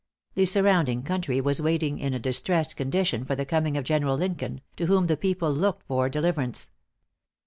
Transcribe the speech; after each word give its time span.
The 0.33 0.47
surrounding 0.47 1.03
country 1.03 1.39
was 1.41 1.61
waiting 1.61 1.99
in 1.99 2.11
a 2.15 2.19
distressed 2.19 2.75
condition 2.75 3.23
for 3.23 3.35
the 3.35 3.45
coming 3.45 3.77
of 3.77 3.83
General 3.83 4.17
Lincoln, 4.17 4.61
to 4.77 4.87
whom 4.87 5.05
the 5.05 5.15
people 5.15 5.51
looked 5.53 5.85
for 5.85 6.09
deliverance. 6.09 6.71